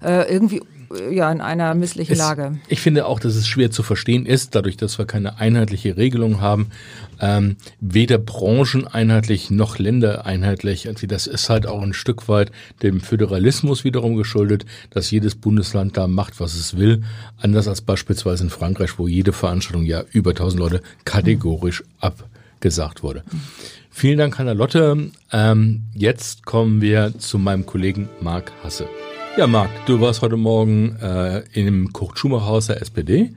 äh, 0.04 0.32
irgendwie 0.32 0.62
ja 1.10 1.32
in 1.32 1.42
einer 1.42 1.74
misslichen 1.74 2.14
es, 2.14 2.20
Lage. 2.20 2.60
Ich 2.68 2.80
finde 2.80 3.08
auch, 3.08 3.20
dass 3.20 3.34
es 3.34 3.48
schwer 3.48 3.72
zu 3.72 3.82
verstehen 3.82 4.28
ist, 4.28 4.54
dadurch, 4.54 4.78
dass 4.78 5.00
wir 5.00 5.08
keine 5.08 5.40
einheitliche 5.40 5.98
Regelung 5.98 6.42
haben, 6.42 6.68
ähm, 7.20 7.56
weder 7.80 8.20
brancheneinheitlich 8.20 9.50
noch 9.50 9.80
ländereinheitlich. 9.80 10.88
Das 11.08 11.26
ist 11.26 11.50
halt 11.50 11.66
auch 11.66 11.82
ein 11.82 11.94
Stück 11.94 12.28
weit 12.28 12.52
dem 12.84 13.02
Föderalismus 13.02 13.84
wiederum 13.84 14.16
geschuldet, 14.16 14.68
dass 14.92 15.10
jedes 15.10 15.34
Bundesland 15.34 15.98
da 15.98 16.06
macht, 16.06 16.40
was 16.40 16.54
es 16.54 16.78
will. 16.78 17.02
Anders 17.42 17.68
als 17.68 17.82
beispielsweise 17.82 18.44
in 18.44 18.52
Frankreich, 18.52 19.00
wo 19.00 19.08
jede 19.08 19.34
Veranstaltung 19.34 19.86
ja 19.86 20.04
über 20.12 20.32
1000 20.32 20.60
Leute 20.60 20.82
kategorisch 21.04 21.84
abgesagt 22.00 23.02
wurde. 23.02 23.24
Vielen 23.96 24.18
Dank, 24.18 24.40
Hanna 24.40 24.54
Lotte. 24.54 25.12
Ähm, 25.32 25.84
jetzt 25.94 26.46
kommen 26.46 26.82
wir 26.82 27.18
zu 27.20 27.38
meinem 27.38 27.68
Kollegen 27.68 28.10
Marc 28.22 28.52
Hasse. 28.64 28.90
Ja, 29.38 29.46
Marc, 29.46 29.70
du 29.86 30.02
warst 30.02 30.24
heute 30.24 30.36
Morgen 30.36 30.98
äh, 31.00 31.44
im 31.54 31.94
Kurt-Schumacher-Haus 31.94 32.68
der 32.68 32.82
SPD. 32.82 33.34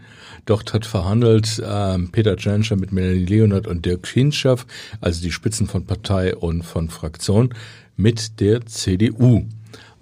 Dort 0.47 0.73
hat 0.73 0.87
verhandelt 0.87 1.59
äh, 1.59 1.99
Peter 2.11 2.37
Tschentscher 2.39 2.77
mit 2.77 2.91
Melanie 2.91 3.27
Leonard 3.27 3.67
und 3.67 3.85
Dirk 3.85 4.07
Hinschaff, 4.09 4.67
also 5.03 5.23
die 5.23 5.31
Spitzen 5.31 5.69
von 5.69 5.85
Partei 5.85 6.35
und 6.35 6.63
von 6.63 6.89
Fraktion, 6.89 7.55
mit 7.97 8.41
der 8.41 8.65
CDU. 8.65 9.45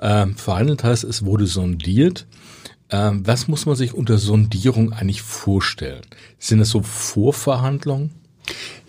Ähm, 0.00 0.37
verhandelt 0.37 0.84
heißt, 0.84 1.02
es 1.02 1.25
wurde 1.25 1.46
sondiert. 1.46 2.26
Ähm, 2.90 3.26
was 3.26 3.49
muss 3.49 3.66
man 3.66 3.75
sich 3.75 3.92
unter 3.92 4.18
Sondierung 4.18 4.92
eigentlich 4.92 5.23
vorstellen? 5.23 6.02
Sind 6.38 6.61
das 6.61 6.70
so 6.70 6.80
Vorverhandlungen? 6.80 8.12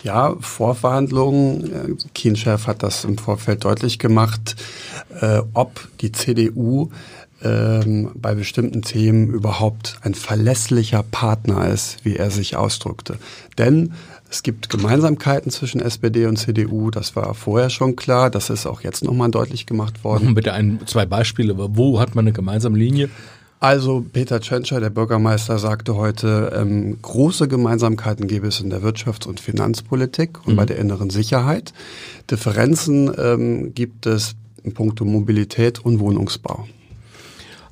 Ja, 0.02 0.36
Vorverhandlungen. 0.40 1.72
Äh, 1.72 2.08
Kienchef 2.14 2.66
hat 2.66 2.82
das 2.82 3.04
im 3.04 3.18
Vorfeld 3.18 3.64
deutlich 3.64 3.98
gemacht, 3.98 4.56
äh, 5.20 5.40
ob 5.52 5.88
die 6.00 6.12
CDU 6.12 6.90
ähm, 7.42 8.10
bei 8.14 8.34
bestimmten 8.34 8.82
Themen 8.82 9.28
überhaupt 9.28 9.98
ein 10.02 10.14
verlässlicher 10.14 11.02
Partner 11.02 11.68
ist, 11.68 12.04
wie 12.04 12.16
er 12.16 12.30
sich 12.30 12.56
ausdrückte. 12.56 13.18
Denn 13.58 13.92
es 14.30 14.42
gibt 14.42 14.70
Gemeinsamkeiten 14.70 15.50
zwischen 15.50 15.80
SPD 15.80 16.26
und 16.26 16.36
CDU, 16.36 16.90
das 16.90 17.14
war 17.14 17.34
vorher 17.34 17.70
schon 17.70 17.94
klar, 17.94 18.30
das 18.30 18.50
ist 18.50 18.66
auch 18.66 18.80
jetzt 18.80 19.04
nochmal 19.04 19.30
deutlich 19.30 19.66
gemacht 19.66 20.02
worden. 20.02 20.34
Bitte 20.34 20.52
ein, 20.52 20.80
zwei 20.86 21.06
Beispiele, 21.06 21.54
wo 21.56 22.00
hat 22.00 22.14
man 22.14 22.24
eine 22.24 22.32
gemeinsame 22.32 22.76
Linie? 22.78 23.08
Also 23.58 24.04
Peter 24.12 24.40
Tschentscher, 24.40 24.80
der 24.80 24.90
Bürgermeister, 24.90 25.58
sagte 25.58 25.96
heute, 25.96 26.52
ähm, 26.54 26.98
große 27.00 27.48
Gemeinsamkeiten 27.48 28.26
gäbe 28.26 28.48
es 28.48 28.60
in 28.60 28.68
der 28.68 28.82
Wirtschafts- 28.82 29.26
und 29.26 29.40
Finanzpolitik 29.40 30.46
und 30.46 30.52
mhm. 30.52 30.56
bei 30.56 30.66
der 30.66 30.76
inneren 30.78 31.08
Sicherheit. 31.08 31.72
Differenzen 32.30 33.10
ähm, 33.16 33.74
gibt 33.74 34.06
es 34.06 34.36
in 34.62 34.74
puncto 34.74 35.04
Mobilität 35.04 35.78
und 35.78 36.00
Wohnungsbau. 36.00 36.66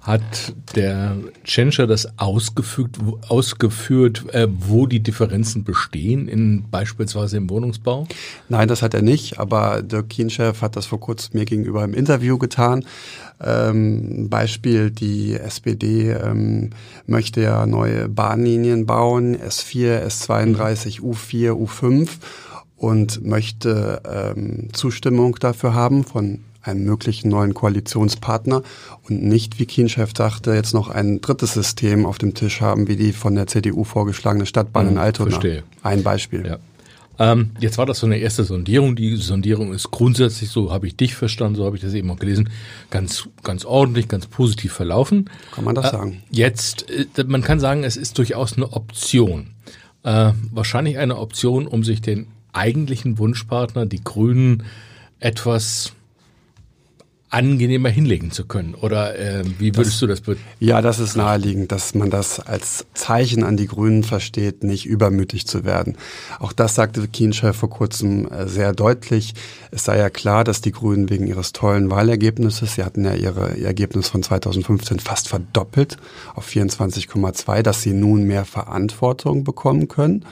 Hat 0.05 0.53
der 0.77 1.17
Tschentscher 1.45 1.87
das 1.87 2.19
ausgefügt, 2.19 2.99
ausgeführt, 3.27 4.27
äh, 4.35 4.47
wo 4.51 4.87
die 4.87 5.01
Differenzen 5.01 5.65
bestehen, 5.65 6.29
in, 6.29 6.69
beispielsweise 6.71 7.39
im 7.39 7.49
Wohnungsbau? 7.49 8.07
Nein, 8.51 8.69
das 8.69 8.83
hat 8.83 8.93
er 8.93 9.01
nicht, 9.01 9.39
aber 9.39 9.81
Dirk 9.81 10.11
Kienchef 10.11 10.61
hat 10.61 10.77
das 10.77 10.85
vor 10.85 11.01
kurzem 11.01 11.39
mir 11.39 11.47
gegenüber 11.47 11.83
im 11.83 11.95
Interview 11.95 12.37
getan. 12.37 12.85
Ähm, 13.43 14.29
Beispiel, 14.29 14.91
die 14.91 15.37
SPD 15.37 16.11
ähm, 16.11 16.71
möchte 17.07 17.41
ja 17.41 17.65
neue 17.65 18.11
Bahnlinien 18.11 18.85
bauen, 18.85 19.35
S4, 19.39 20.05
S32, 20.05 21.01
U4, 21.01 21.53
U5 21.53 22.11
und 22.77 23.25
möchte 23.25 24.03
ähm, 24.05 24.69
Zustimmung 24.75 25.37
dafür 25.41 25.73
haben 25.73 26.05
von 26.05 26.41
einen 26.65 26.85
möglichen 26.85 27.29
neuen 27.29 27.55
Koalitionspartner 27.55 28.63
und 29.09 29.23
nicht, 29.23 29.59
wie 29.59 29.67
Kienchef 29.67 30.13
dachte, 30.13 30.55
jetzt 30.55 30.75
noch 30.75 30.89
ein 30.89 31.21
drittes 31.21 31.55
System 31.55 32.07
auf 32.07 32.19
dem 32.19 32.35
Tisch 32.35 32.61
haben, 32.61 32.89
wie 32.89 32.97
die 32.97 33.13
von 33.13 33.35
der 33.35 33.47
CDU 33.47 33.85
vorgeschlagene 33.85 34.47
Stadtbahn 34.47 34.89
in 34.89 34.95
hm, 34.95 34.99
Altona. 34.99 35.31
Verstehe. 35.31 35.63
Ein 35.83 36.03
Beispiel. 36.03 36.47
Ja. 36.47 36.59
Ähm, 37.19 37.51
jetzt 37.61 37.79
war 37.79 37.87
das 37.87 38.01
so 38.01 38.07
eine 38.07 38.19
erste 38.19 38.45
Sondierung. 38.45 38.97
Die 38.97 39.17
Sondierung 39.17 39.73
ist 39.73 39.91
grundsätzlich, 39.91 40.51
so 40.51 40.73
habe 40.73 40.87
ich 40.87 40.97
dich 40.97 41.15
verstanden, 41.15 41.57
so 41.57 41.65
habe 41.65 41.77
ich 41.77 41.83
das 41.83 41.95
eben 41.95 42.11
auch 42.11 42.19
gelesen, 42.19 42.51
ganz, 42.91 43.29
ganz 43.43 43.65
ordentlich, 43.65 44.09
ganz 44.09 44.27
positiv 44.27 44.73
verlaufen. 44.73 45.31
Kann 45.53 45.65
man 45.65 45.75
das 45.75 45.87
äh, 45.87 45.91
sagen? 45.91 46.23
Jetzt, 46.31 46.91
äh, 46.91 47.25
man 47.25 47.43
kann 47.43 47.61
sagen, 47.61 47.85
es 47.85 47.97
ist 47.97 48.19
durchaus 48.19 48.55
eine 48.55 48.73
Option. 48.73 49.51
Äh, 50.03 50.33
wahrscheinlich 50.51 50.99
eine 50.99 51.19
Option, 51.19 51.67
um 51.67 51.85
sich 51.85 52.01
den 52.01 52.27
eigentlichen 52.53 53.19
Wunschpartner, 53.19 53.87
die 53.87 54.03
Grünen, 54.03 54.65
etwas 55.21 55.93
angenehmer 57.35 57.89
hinlegen 57.89 58.31
zu 58.31 58.47
können? 58.47 58.75
Oder 58.75 59.19
äh, 59.19 59.45
wie 59.59 59.75
würdest 59.75 60.01
das, 60.03 60.23
du 60.23 60.33
das? 60.35 60.39
Ja, 60.61 60.81
das 60.81 61.01
ist 61.01 61.17
naheliegend, 61.17 61.73
dass 61.73 61.95
man 61.95 62.09
das 62.09 62.39
als 62.39 62.87
Zeichen 62.95 63.43
an 63.43 63.57
die 63.57 63.67
Grünen 63.67 64.05
versteht, 64.05 64.63
nicht 64.63 64.87
übermütig 64.87 65.47
zu 65.47 65.65
werden. 65.65 65.97
Auch 66.39 66.53
das 66.53 66.77
sagte 66.77 67.07
Kienchef 67.09 67.57
vor 67.57 67.71
kurzem 67.71 68.29
äh, 68.29 68.47
sehr 68.47 68.73
deutlich. 68.73 69.35
Es 69.73 69.85
sei 69.85 69.99
ja 69.99 70.11
klar, 70.11 70.45
dass 70.45 70.61
die 70.61 70.71
Grünen 70.73 71.11
wegen 71.11 71.27
ihres 71.27 71.53
tollen 71.53 71.91
Wahlergebnisses, 71.91 72.75
sie 72.75 72.85
hatten 72.85 73.05
ja 73.05 73.15
ihre, 73.15 73.55
ihr 73.55 73.67
Ergebnis 73.67 74.09
von 74.09 74.23
2015 74.23 75.01
fast 75.01 75.29
verdoppelt 75.29 75.97
auf 76.35 76.49
24,2, 76.49 77.63
dass 77.63 77.83
sie 77.83 77.93
nun 77.93 78.23
mehr 78.25 78.45
Verantwortung 78.45 79.43
bekommen 79.43 79.89
können. 79.89 80.25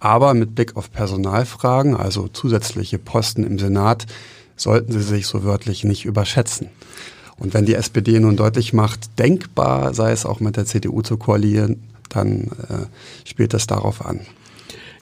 Aber 0.00 0.34
mit 0.34 0.54
Blick 0.54 0.76
auf 0.76 0.90
Personalfragen, 0.90 1.94
also 1.94 2.26
zusätzliche 2.26 2.98
Posten 2.98 3.44
im 3.44 3.58
Senat, 3.58 4.06
sollten 4.60 4.92
sie 4.92 5.02
sich 5.02 5.26
so 5.26 5.44
wörtlich 5.44 5.84
nicht 5.84 6.04
überschätzen. 6.04 6.68
Und 7.38 7.54
wenn 7.54 7.64
die 7.64 7.74
SPD 7.74 8.20
nun 8.20 8.36
deutlich 8.36 8.72
macht, 8.72 9.18
denkbar 9.18 9.94
sei 9.94 10.12
es 10.12 10.26
auch 10.26 10.40
mit 10.40 10.56
der 10.56 10.66
CDU 10.66 11.00
zu 11.02 11.16
koalieren, 11.16 11.82
dann 12.10 12.50
äh, 12.68 12.86
spielt 13.24 13.54
das 13.54 13.66
darauf 13.66 14.04
an. 14.04 14.20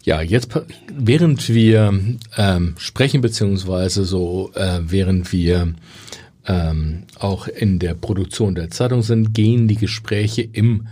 Ja, 0.05 0.23
jetzt 0.23 0.49
während 0.97 1.49
wir 1.49 1.93
ähm, 2.37 2.75
sprechen 2.79 3.21
beziehungsweise 3.21 4.05
so 4.05 4.53
äh, 4.55 4.81
während 4.83 5.33
wir 5.33 5.75
ähm, 6.47 7.03
auch 7.19 7.49
in 7.49 7.79
der 7.79 7.95
Produktion 7.95 8.55
der 8.55 8.71
Zeitung 8.71 9.03
sind, 9.03 9.35
gehen 9.35 9.69
die 9.69 9.77
Gespräche 9.77 10.43
im 10.43 10.87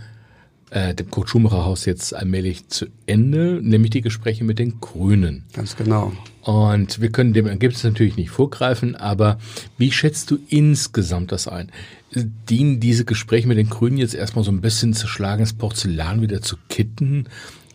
äh, 0.69 0.93
dem 0.93 1.09
Kurt 1.09 1.29
Schumacher 1.29 1.65
Haus 1.65 1.85
jetzt 1.85 2.13
allmählich 2.13 2.67
zu 2.67 2.87
Ende, 3.05 3.59
nämlich 3.61 3.91
die 3.91 4.01
Gespräche 4.01 4.43
mit 4.43 4.59
den 4.59 4.79
Grünen. 4.81 5.45
Ganz 5.53 5.75
genau. 5.75 6.11
Und 6.41 7.01
wir 7.01 7.11
können 7.11 7.33
dem 7.33 7.47
Ergebnis 7.47 7.83
natürlich 7.83 8.15
nicht 8.15 8.29
vorgreifen, 8.29 8.95
aber 8.95 9.37
wie 9.77 9.91
schätzt 9.91 10.31
du 10.31 10.39
insgesamt 10.47 11.31
das 11.31 11.47
ein? 11.47 11.71
Dienen 12.13 12.79
diese 12.79 13.05
Gespräche 13.05 13.47
mit 13.47 13.57
den 13.57 13.69
Grünen 13.69 13.97
jetzt 13.97 14.15
erstmal 14.15 14.45
so 14.45 14.51
ein 14.51 14.61
bisschen 14.61 14.93
zerschlagenes 14.93 15.53
Porzellan 15.53 16.21
wieder 16.21 16.41
zu 16.41 16.55
kitten? 16.69 17.27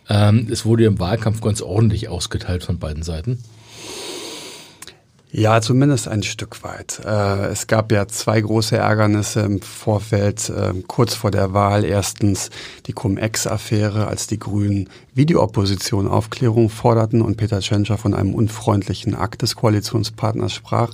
Ähm, 0.09 0.47
es 0.49 0.65
wurde 0.65 0.83
ja 0.83 0.89
im 0.89 0.99
Wahlkampf 0.99 1.41
ganz 1.41 1.61
ordentlich 1.61 2.09
ausgeteilt 2.09 2.63
von 2.63 2.79
beiden 2.79 3.03
Seiten. 3.03 3.39
Ja, 5.35 5.61
zumindest 5.61 6.07
ein 6.07 6.21
Stück 6.21 6.63
weit. 6.63 7.01
Äh, 7.03 7.47
es 7.47 7.65
gab 7.65 7.91
ja 7.91 8.07
zwei 8.07 8.39
große 8.39 8.77
Ärgernisse 8.77 9.39
im 9.39 9.63
Vorfeld, 9.63 10.47
äh, 10.49 10.73
kurz 10.85 11.15
vor 11.15 11.31
der 11.31 11.53
Wahl. 11.53 11.85
Erstens 11.85 12.51
die 12.85 12.93
Cum-Ex-Affäre, 12.93 14.05
als 14.05 14.27
die 14.27 14.37
Grünen 14.37 14.89
Videoopposition 15.15 16.07
Aufklärung 16.07 16.69
forderten 16.69 17.23
und 17.23 17.37
Peter 17.37 17.61
Tschentscher 17.61 17.97
von 17.97 18.13
einem 18.13 18.35
unfreundlichen 18.35 19.15
Akt 19.15 19.41
des 19.41 19.55
Koalitionspartners 19.55 20.53
sprach. 20.53 20.91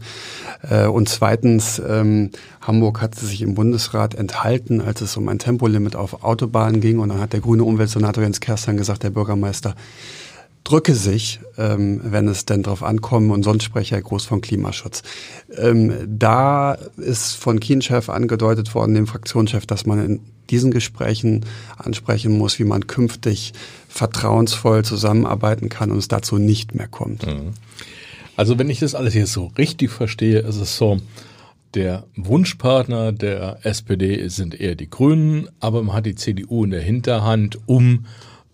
Äh, 0.62 0.86
und 0.86 1.10
zweitens, 1.10 1.82
ähm, 1.86 2.30
Hamburg 2.62 3.02
hat 3.02 3.16
sich 3.16 3.42
im 3.42 3.56
Bundesrat 3.56 4.16
enthalten, 4.16 4.80
als 4.80 5.02
es 5.02 5.18
um 5.18 5.28
ein 5.28 5.40
Tempolimit 5.40 5.98
auf 5.98 6.24
Autobahnen 6.24 6.80
ging. 6.80 7.00
Und 7.00 7.10
dann 7.10 7.20
hat 7.20 7.34
der 7.34 7.42
grüne 7.42 7.66
Umweltsenator 7.66 8.24
Jens 8.24 8.40
Kerstan 8.40 8.78
gesagt, 8.78 9.04
der 9.04 9.10
Bürgermeister, 9.10 9.76
drücke 10.70 10.94
sich, 10.94 11.40
ähm, 11.58 12.00
wenn 12.04 12.28
es 12.28 12.46
denn 12.46 12.62
drauf 12.62 12.84
ankommt, 12.84 13.32
und 13.32 13.42
sonst 13.44 13.64
spreche 13.64 13.96
er 13.96 14.02
groß 14.04 14.26
von 14.26 14.42
Klimaschutz. 14.42 15.02
Ähm, 15.58 15.94
da 16.08 16.74
ist 16.98 17.34
von 17.34 17.60
Kienchef 17.60 18.08
angedeutet 18.10 18.76
worden, 18.76 18.94
dem 18.94 19.08
Fraktionschef, 19.08 19.66
dass 19.66 19.88
man 19.88 20.06
in 20.06 20.20
diesen 20.52 20.70
Gesprächen 20.70 21.46
ansprechen 21.78 22.38
muss, 22.38 22.60
wie 22.60 22.66
man 22.66 22.86
künftig 22.86 23.54
vertrauensvoll 23.88 24.86
zusammenarbeiten 24.86 25.70
kann 25.70 25.92
und 25.92 25.98
es 25.98 26.08
dazu 26.08 26.38
nicht 26.38 26.76
mehr 26.76 26.88
kommt. 26.88 27.26
Mhm. 27.26 27.54
Also 28.36 28.60
wenn 28.60 28.70
ich 28.70 28.80
das 28.80 28.94
alles 28.94 29.14
hier 29.14 29.28
so 29.28 29.52
richtig 29.58 29.90
verstehe, 29.90 30.40
ist 30.40 30.58
es 30.58 30.78
so, 30.78 31.00
der 31.74 32.06
Wunschpartner 32.16 33.12
der 33.12 33.60
SPD 33.64 34.28
sind 34.28 34.60
eher 34.60 34.76
die 34.76 34.90
Grünen, 34.90 35.50
aber 35.60 35.82
man 35.84 35.96
hat 35.96 36.06
die 36.06 36.16
CDU 36.16 36.64
in 36.64 36.72
der 36.72 36.82
Hinterhand, 36.82 37.60
um 37.68 38.06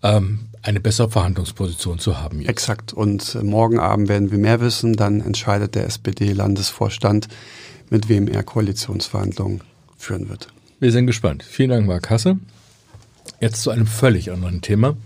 ähm, 0.02 0.40
eine 0.66 0.80
bessere 0.80 1.10
Verhandlungsposition 1.10 1.98
zu 1.98 2.18
haben. 2.20 2.40
Jetzt. 2.40 2.48
Exakt. 2.48 2.92
Und 2.92 3.40
morgen 3.42 3.78
Abend 3.78 4.08
werden 4.08 4.30
wir 4.30 4.38
mehr 4.38 4.60
wissen. 4.60 4.94
Dann 4.94 5.20
entscheidet 5.20 5.74
der 5.74 5.86
SPD-Landesvorstand, 5.86 7.28
mit 7.88 8.08
wem 8.08 8.26
er 8.26 8.42
Koalitionsverhandlungen 8.42 9.62
führen 9.96 10.28
wird. 10.28 10.48
Wir 10.80 10.92
sind 10.92 11.06
gespannt. 11.06 11.42
Vielen 11.44 11.70
Dank, 11.70 11.86
Marc 11.86 12.10
Hasse. 12.10 12.38
Jetzt 13.40 13.62
zu 13.62 13.70
einem 13.70 13.86
völlig 13.86 14.30
anderen 14.30 14.60
Thema. 14.60 14.96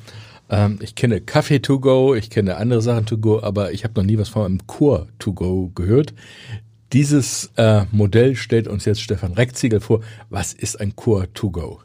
Ähm, 0.48 0.78
ich 0.80 0.94
kenne 0.94 1.20
Kaffee 1.20 1.60
to 1.60 1.78
go, 1.78 2.14
ich 2.14 2.30
kenne 2.30 2.56
andere 2.56 2.82
Sachen 2.82 3.06
to 3.06 3.18
go, 3.18 3.40
aber 3.40 3.72
ich 3.72 3.84
habe 3.84 3.94
noch 4.00 4.04
nie 4.04 4.18
was 4.18 4.28
von 4.28 4.44
einem 4.44 4.66
Chor 4.66 5.08
to 5.18 5.32
go 5.32 5.70
gehört. 5.74 6.14
Dieses 6.92 7.50
äh, 7.56 7.84
Modell 7.92 8.34
stellt 8.34 8.66
uns 8.66 8.84
jetzt 8.84 9.00
Stefan 9.00 9.34
Reckziegel 9.34 9.80
vor. 9.80 10.00
Was 10.28 10.52
ist 10.52 10.80
ein 10.80 10.96
Core 10.96 11.32
to 11.34 11.50
go? 11.50 11.80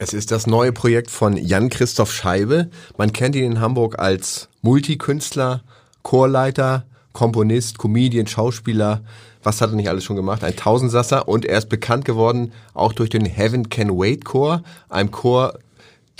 Es 0.00 0.12
ist 0.14 0.30
das 0.30 0.46
neue 0.46 0.70
Projekt 0.70 1.10
von 1.10 1.36
Jan-Christoph 1.36 2.12
Scheibe. 2.12 2.70
Man 2.96 3.12
kennt 3.12 3.34
ihn 3.34 3.44
in 3.44 3.60
Hamburg 3.60 3.98
als 3.98 4.48
Multikünstler, 4.62 5.64
Chorleiter, 6.04 6.86
Komponist, 7.12 7.78
Comedian, 7.78 8.28
Schauspieler. 8.28 9.02
Was 9.42 9.60
hat 9.60 9.70
er 9.70 9.76
nicht 9.76 9.88
alles 9.88 10.04
schon 10.04 10.14
gemacht? 10.14 10.44
Ein 10.44 10.54
Tausendsasser. 10.54 11.26
Und 11.26 11.44
er 11.44 11.58
ist 11.58 11.68
bekannt 11.68 12.04
geworden 12.04 12.52
auch 12.74 12.92
durch 12.92 13.10
den 13.10 13.24
Heaven 13.24 13.70
Can 13.70 13.98
Wait 13.98 14.24
Chor, 14.24 14.62
einem 14.88 15.10
Chor, 15.10 15.58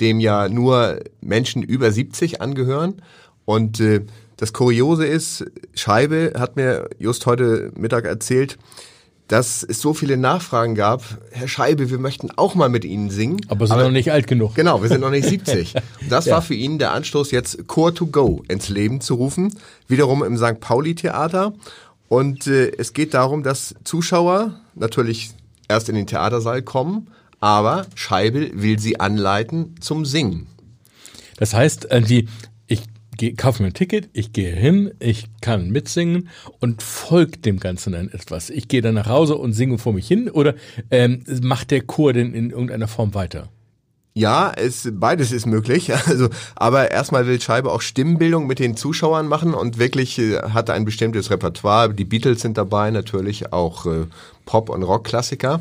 dem 0.00 0.18
ja 0.18 0.48
nur 0.48 0.98
Menschen 1.20 1.62
über 1.62 1.92
70 1.92 2.40
angehören. 2.40 3.00
Und 3.44 3.78
äh, 3.78 4.04
das 4.38 4.52
Kuriose 4.52 5.06
ist, 5.06 5.44
Scheibe 5.74 6.32
hat 6.36 6.56
mir 6.56 6.90
just 6.98 7.26
heute 7.26 7.70
Mittag 7.76 8.06
erzählt, 8.06 8.58
dass 9.28 9.62
es 9.62 9.80
so 9.80 9.94
viele 9.94 10.16
Nachfragen 10.16 10.74
gab. 10.74 11.02
Herr 11.30 11.48
Scheibe, 11.48 11.90
wir 11.90 11.98
möchten 11.98 12.30
auch 12.36 12.54
mal 12.54 12.70
mit 12.70 12.84
Ihnen 12.84 13.10
singen. 13.10 13.40
Aber 13.48 13.66
sind 13.66 13.74
aber, 13.74 13.84
noch 13.84 13.90
nicht 13.90 14.10
alt 14.10 14.26
genug. 14.26 14.54
Genau, 14.54 14.82
wir 14.82 14.88
sind 14.88 15.02
noch 15.02 15.10
nicht 15.10 15.28
70. 15.28 15.74
Und 15.74 16.10
das 16.10 16.24
ja. 16.24 16.34
war 16.34 16.42
für 16.42 16.54
ihn 16.54 16.78
der 16.78 16.92
Anstoß, 16.92 17.30
jetzt 17.30 17.68
Core 17.68 17.94
to 17.94 18.06
Go 18.06 18.42
ins 18.48 18.70
Leben 18.70 19.00
zu 19.00 19.14
rufen. 19.14 19.54
Wiederum 19.86 20.24
im 20.24 20.36
St. 20.38 20.60
Pauli 20.60 20.94
Theater. 20.94 21.52
Und 22.08 22.46
äh, 22.46 22.72
es 22.78 22.94
geht 22.94 23.12
darum, 23.12 23.42
dass 23.42 23.74
Zuschauer 23.84 24.58
natürlich 24.74 25.30
erst 25.68 25.90
in 25.90 25.94
den 25.94 26.06
Theatersaal 26.06 26.62
kommen, 26.62 27.08
aber 27.40 27.86
Scheibe 27.94 28.50
will 28.54 28.78
sie 28.78 28.98
anleiten 28.98 29.74
zum 29.80 30.06
Singen. 30.06 30.46
Das 31.36 31.52
heißt, 31.52 31.90
äh, 31.90 32.00
die 32.00 32.28
geh, 33.18 33.34
kaufe 33.34 33.62
mir 33.62 33.68
ein 33.68 33.74
Ticket, 33.74 34.08
ich 34.14 34.32
gehe 34.32 34.54
hin, 34.54 34.92
ich 34.98 35.26
kann 35.42 35.68
mitsingen 35.68 36.30
und 36.60 36.82
folgt 36.82 37.44
dem 37.44 37.60
Ganzen 37.60 37.92
dann 37.92 38.08
etwas. 38.08 38.48
Ich 38.48 38.68
gehe 38.68 38.80
dann 38.80 38.94
nach 38.94 39.08
Hause 39.08 39.36
und 39.36 39.52
singe 39.52 39.76
vor 39.76 39.92
mich 39.92 40.08
hin 40.08 40.30
oder 40.30 40.54
ähm, 40.90 41.22
macht 41.42 41.70
der 41.70 41.82
Chor 41.82 42.14
denn 42.14 42.32
in 42.32 42.50
irgendeiner 42.50 42.88
Form 42.88 43.12
weiter? 43.12 43.50
Ja, 44.14 44.52
es, 44.56 44.88
beides 44.92 45.30
ist 45.30 45.46
möglich. 45.46 45.92
Also, 46.06 46.28
aber 46.56 46.90
erstmal 46.90 47.26
will 47.26 47.40
Scheibe 47.40 47.70
auch 47.70 47.82
Stimmbildung 47.82 48.46
mit 48.46 48.58
den 48.58 48.76
Zuschauern 48.76 49.28
machen 49.28 49.52
und 49.52 49.78
wirklich 49.78 50.18
äh, 50.18 50.38
hat 50.38 50.70
ein 50.70 50.84
bestimmtes 50.84 51.30
Repertoire. 51.30 51.92
Die 51.92 52.04
Beatles 52.04 52.40
sind 52.40 52.56
dabei, 52.56 52.90
natürlich 52.90 53.52
auch 53.52 53.84
äh, 53.86 54.06
Pop- 54.46 54.70
und 54.70 54.82
Rockklassiker. 54.82 55.60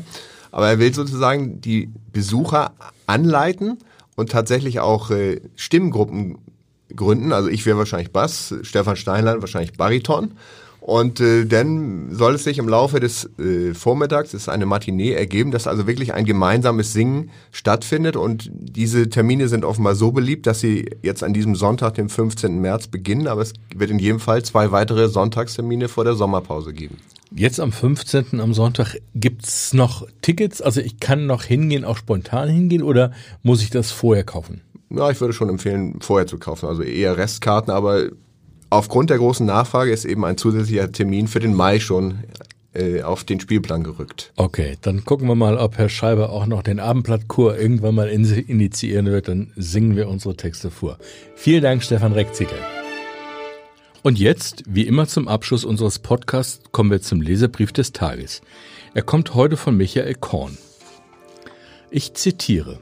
Aber 0.50 0.68
er 0.68 0.78
will 0.78 0.94
sozusagen 0.94 1.60
die 1.60 1.90
Besucher 2.12 2.72
anleiten 3.06 3.78
und 4.16 4.30
tatsächlich 4.30 4.80
auch 4.80 5.10
äh, 5.10 5.40
Stimmgruppen 5.54 6.38
gründen. 6.94 7.32
Also 7.32 7.48
ich 7.48 7.66
wäre 7.66 7.78
wahrscheinlich 7.78 8.12
Bass, 8.12 8.54
Stefan 8.62 8.96
Steinlein 8.96 9.40
wahrscheinlich 9.40 9.74
Bariton. 9.74 10.32
Und 10.88 11.20
äh, 11.20 11.44
dann 11.44 12.14
soll 12.14 12.36
es 12.36 12.44
sich 12.44 12.56
im 12.56 12.66
Laufe 12.66 12.98
des 12.98 13.28
äh, 13.38 13.74
Vormittags, 13.74 14.32
ist 14.32 14.48
eine 14.48 14.64
Matinee, 14.64 15.12
ergeben, 15.12 15.50
dass 15.50 15.66
also 15.66 15.86
wirklich 15.86 16.14
ein 16.14 16.24
gemeinsames 16.24 16.94
Singen 16.94 17.30
stattfindet. 17.52 18.16
Und 18.16 18.48
diese 18.52 19.10
Termine 19.10 19.48
sind 19.48 19.66
offenbar 19.66 19.96
so 19.96 20.12
beliebt, 20.12 20.46
dass 20.46 20.60
sie 20.60 20.88
jetzt 21.02 21.22
an 21.22 21.34
diesem 21.34 21.56
Sonntag, 21.56 21.94
dem 21.96 22.08
15. 22.08 22.60
März, 22.60 22.86
beginnen. 22.86 23.26
Aber 23.26 23.42
es 23.42 23.52
wird 23.74 23.90
in 23.90 23.98
jedem 23.98 24.18
Fall 24.18 24.42
zwei 24.44 24.70
weitere 24.70 25.08
Sonntagstermine 25.08 25.88
vor 25.88 26.04
der 26.04 26.14
Sommerpause 26.14 26.72
geben. 26.72 26.96
Jetzt 27.34 27.60
am 27.60 27.72
15. 27.72 28.40
am 28.40 28.54
Sonntag 28.54 28.96
gibt's 29.14 29.74
noch 29.74 30.06
Tickets? 30.22 30.62
Also 30.62 30.80
ich 30.80 30.98
kann 30.98 31.26
noch 31.26 31.42
hingehen, 31.42 31.84
auch 31.84 31.98
spontan 31.98 32.48
hingehen 32.48 32.82
oder 32.82 33.12
muss 33.42 33.60
ich 33.60 33.68
das 33.68 33.92
vorher 33.92 34.24
kaufen? 34.24 34.62
Ja, 34.90 35.10
ich 35.10 35.20
würde 35.20 35.34
schon 35.34 35.48
empfehlen, 35.48 36.00
vorher 36.00 36.26
zu 36.26 36.38
kaufen. 36.38 36.66
Also 36.66 36.82
eher 36.82 37.16
Restkarten, 37.16 37.72
aber 37.72 38.08
aufgrund 38.70 39.10
der 39.10 39.18
großen 39.18 39.44
Nachfrage 39.44 39.92
ist 39.92 40.04
eben 40.04 40.24
ein 40.24 40.36
zusätzlicher 40.36 40.90
Termin 40.90 41.28
für 41.28 41.40
den 41.40 41.54
Mai 41.54 41.78
schon 41.80 42.18
äh, 42.74 43.02
auf 43.02 43.24
den 43.24 43.40
Spielplan 43.40 43.82
gerückt. 43.82 44.32
Okay, 44.36 44.76
dann 44.82 45.04
gucken 45.04 45.28
wir 45.28 45.34
mal, 45.34 45.58
ob 45.58 45.78
Herr 45.78 45.88
Scheiber 45.88 46.30
auch 46.30 46.46
noch 46.46 46.62
den 46.62 46.80
Abendblattkur 46.80 47.58
irgendwann 47.58 47.94
mal 47.94 48.08
in 48.08 48.24
initiieren 48.24 49.06
wird. 49.06 49.28
Dann 49.28 49.52
singen 49.56 49.96
wir 49.96 50.08
unsere 50.08 50.36
Texte 50.36 50.70
vor. 50.70 50.98
Vielen 51.34 51.62
Dank, 51.62 51.82
Stefan 51.82 52.12
Reckziger. 52.12 52.56
Und 54.02 54.18
jetzt, 54.18 54.62
wie 54.66 54.86
immer 54.86 55.06
zum 55.06 55.28
Abschluss 55.28 55.64
unseres 55.64 55.98
Podcasts, 55.98 56.60
kommen 56.70 56.90
wir 56.90 57.02
zum 57.02 57.20
Leserbrief 57.20 57.72
des 57.72 57.92
Tages. 57.92 58.42
Er 58.94 59.02
kommt 59.02 59.34
heute 59.34 59.56
von 59.56 59.76
Michael 59.76 60.14
Korn. 60.14 60.56
Ich 61.90 62.14
zitiere. 62.14 62.78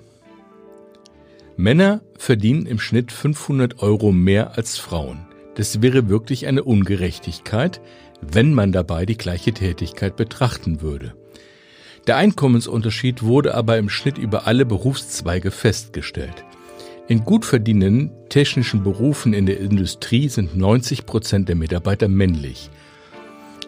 Männer 1.57 2.03
verdienen 2.19 2.67
im 2.67 2.79
Schnitt 2.79 3.13
500 3.13 3.83
Euro 3.83 4.13
mehr 4.13 4.59
als 4.59 4.77
Frauen. 4.79 5.27
Das 5.55 5.81
wäre 5.81 6.11
wirklich 6.11 6.47
eine 6.47 6.63
Ungerechtigkeit, 6.63 7.81
wenn 8.21 8.53
man 8.53 8.73
dabei 8.73 9.07
die 9.07 9.17
gleiche 9.17 9.52
Tätigkeit 9.52 10.17
betrachten 10.17 10.83
würde. 10.83 11.15
Der 12.07 12.17
Einkommensunterschied 12.17 13.23
wurde 13.23 13.54
aber 13.54 13.78
im 13.78 13.89
Schnitt 13.89 14.19
über 14.19 14.47
alle 14.47 14.67
Berufszweige 14.67 15.50
festgestellt. 15.50 16.45
In 17.09 17.25
gut 17.25 17.45
verdienenden 17.45 18.11
technischen 18.28 18.83
Berufen 18.83 19.33
in 19.33 19.47
der 19.47 19.59
Industrie 19.59 20.28
sind 20.28 20.57
90 20.57 21.07
Prozent 21.07 21.49
der 21.49 21.57
Mitarbeiter 21.57 22.09
männlich. 22.09 22.69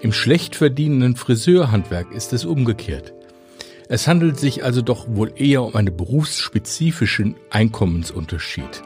Im 0.02 0.12
schlecht 0.12 0.56
verdienenden 0.56 1.16
Friseurhandwerk 1.16 2.12
ist 2.12 2.32
es 2.32 2.44
umgekehrt. 2.44 3.14
Es 3.90 4.06
handelt 4.06 4.38
sich 4.38 4.64
also 4.64 4.82
doch 4.82 5.06
wohl 5.08 5.32
eher 5.36 5.62
um 5.62 5.74
einen 5.74 5.96
berufsspezifischen 5.96 7.36
Einkommensunterschied. 7.48 8.82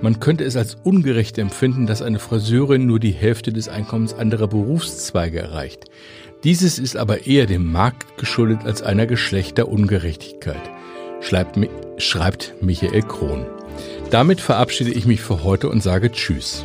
Man 0.00 0.18
könnte 0.18 0.44
es 0.44 0.56
als 0.56 0.78
ungerecht 0.82 1.36
empfinden, 1.36 1.86
dass 1.86 2.00
eine 2.00 2.18
Friseurin 2.18 2.86
nur 2.86 3.00
die 3.00 3.10
Hälfte 3.10 3.52
des 3.52 3.68
Einkommens 3.68 4.14
anderer 4.14 4.48
Berufszweige 4.48 5.40
erreicht. 5.40 5.84
Dieses 6.42 6.78
ist 6.78 6.96
aber 6.96 7.26
eher 7.26 7.44
dem 7.44 7.70
Markt 7.70 8.16
geschuldet 8.16 8.60
als 8.64 8.80
einer 8.80 9.06
Geschlechterungerechtigkeit, 9.06 10.70
schreibt, 11.20 11.58
schreibt 11.98 12.54
Michael 12.62 13.02
Krohn. 13.02 13.44
Damit 14.10 14.40
verabschiede 14.40 14.90
ich 14.90 15.04
mich 15.04 15.20
für 15.20 15.44
heute 15.44 15.68
und 15.68 15.82
sage 15.82 16.12
Tschüss. 16.12 16.64